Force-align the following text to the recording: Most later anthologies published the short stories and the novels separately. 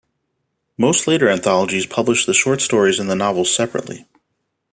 Most 0.79 1.05
later 1.05 1.29
anthologies 1.29 1.85
published 1.85 2.25
the 2.25 2.33
short 2.33 2.59
stories 2.59 2.97
and 2.97 3.07
the 3.07 3.13
novels 3.15 3.55
separately. 3.55 4.07